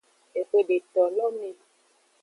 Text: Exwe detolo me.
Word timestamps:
Exwe 0.39 0.59
detolo 0.69 1.25
me. 1.37 1.49